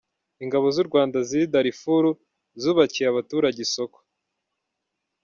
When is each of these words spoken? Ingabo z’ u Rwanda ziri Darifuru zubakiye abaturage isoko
Ingabo 0.43 0.65
z’ 0.75 0.77
u 0.83 0.85
Rwanda 0.89 1.17
ziri 1.27 1.45
Darifuru 1.53 2.09
zubakiye 2.61 3.07
abaturage 3.09 3.59
isoko 3.67 3.97